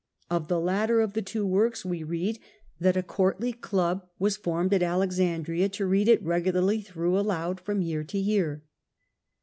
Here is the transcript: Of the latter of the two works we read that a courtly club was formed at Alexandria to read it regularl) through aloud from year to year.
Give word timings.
Of 0.31 0.47
the 0.47 0.59
latter 0.59 0.99
of 0.99 1.13
the 1.13 1.21
two 1.21 1.45
works 1.45 1.85
we 1.85 2.01
read 2.01 2.39
that 2.79 2.97
a 2.97 3.03
courtly 3.03 3.53
club 3.53 4.03
was 4.17 4.35
formed 4.35 4.73
at 4.73 4.81
Alexandria 4.81 5.69
to 5.69 5.85
read 5.85 6.07
it 6.07 6.25
regularl) 6.25 6.83
through 6.83 7.19
aloud 7.19 7.59
from 7.59 7.83
year 7.83 8.03
to 8.05 8.17
year. 8.17 8.63